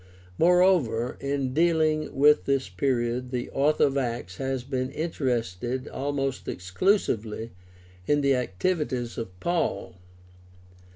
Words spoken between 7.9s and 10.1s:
in the activities of Paul.